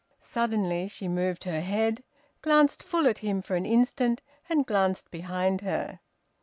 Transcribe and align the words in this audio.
Suddenly 0.19 0.87
she 0.87 1.07
moved 1.07 1.43
her 1.43 1.61
head, 1.61 2.01
glanced 2.41 2.81
full 2.81 3.05
at 3.05 3.19
him 3.19 3.39
for 3.43 3.55
an 3.55 3.67
instant, 3.67 4.23
and 4.49 4.65
glanced 4.65 5.11
behind 5.11 5.61
her. 5.61 5.99